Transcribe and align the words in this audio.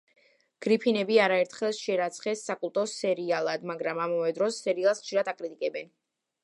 გრიფინები 0.65 1.19
არაერთხელ 1.25 1.75
შერაცხეს 1.79 2.41
საკულტო 2.49 2.87
სერიალად, 2.95 3.69
მაგრამ, 3.75 4.03
ამავე 4.09 4.35
დროს, 4.41 4.63
სერიალს 4.69 5.05
ხშირად 5.07 5.33
აკრიტიკებენ. 5.37 5.97